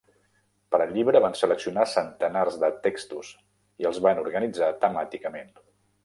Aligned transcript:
Per 0.75 0.77
al 0.83 0.91
llibre, 0.93 1.19
van 1.25 1.35
seleccionar 1.41 1.83
centenars 1.91 2.57
de 2.63 2.69
textos 2.85 3.29
i 3.83 3.89
els 3.91 3.99
van 4.07 4.23
organitzar 4.23 4.71
temàticament. 4.87 5.53